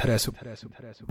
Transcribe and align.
interessu. 0.00 1.06